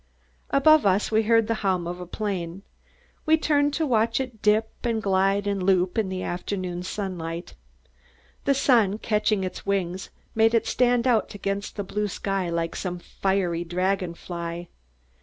Above 0.49 0.83
us 0.83 1.11
we 1.11 1.21
heard 1.21 1.45
the 1.45 1.53
hum 1.61 1.85
of 1.85 1.99
a 1.99 2.07
plane. 2.07 2.63
We 3.27 3.37
turned 3.37 3.71
to 3.75 3.85
watch 3.85 4.19
it 4.19 4.41
dip 4.41 4.71
and 4.83 4.99
glide 4.99 5.45
and 5.45 5.61
loop, 5.61 5.95
in 5.95 6.09
the 6.09 6.23
afternoon 6.23 6.81
sunlight. 6.81 7.53
The 8.45 8.55
sun, 8.55 8.97
catching 8.97 9.43
its 9.43 9.63
wings, 9.63 10.09
made 10.33 10.55
it 10.55 10.65
stand 10.65 11.05
out 11.05 11.35
against 11.35 11.75
the 11.75 11.83
blue 11.83 12.07
sky 12.07 12.49
like 12.49 12.75
some 12.75 12.97
fiery 12.97 13.63
dragon 13.63 14.15
fly. 14.15 14.69